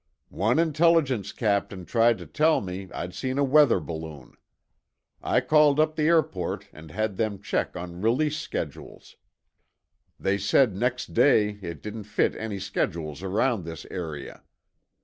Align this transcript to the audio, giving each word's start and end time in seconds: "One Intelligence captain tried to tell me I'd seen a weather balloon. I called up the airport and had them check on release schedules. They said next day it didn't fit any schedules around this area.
"One 0.33 0.57
Intelligence 0.57 1.31
captain 1.31 1.85
tried 1.85 2.17
to 2.17 2.25
tell 2.25 2.59
me 2.59 2.89
I'd 2.91 3.13
seen 3.13 3.37
a 3.37 3.43
weather 3.43 3.79
balloon. 3.79 4.35
I 5.21 5.41
called 5.41 5.79
up 5.79 5.95
the 5.95 6.05
airport 6.07 6.67
and 6.73 6.89
had 6.89 7.17
them 7.17 7.39
check 7.39 7.75
on 7.77 8.01
release 8.01 8.39
schedules. 8.39 9.15
They 10.19 10.39
said 10.39 10.73
next 10.75 11.13
day 11.13 11.59
it 11.61 11.83
didn't 11.83 12.05
fit 12.05 12.35
any 12.37 12.57
schedules 12.59 13.21
around 13.21 13.63
this 13.63 13.85
area. 13.91 14.41